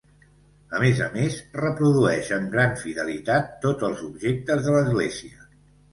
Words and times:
A 0.77 0.79
més 0.83 1.01
a 1.07 1.09
més, 1.17 1.35
reprodueix 1.59 2.31
amb 2.37 2.49
gran 2.55 2.73
fidelitat 2.85 3.53
tots 3.67 3.89
els 3.91 4.03
objectes 4.11 4.65
de 4.69 4.75
l'església. 4.79 5.51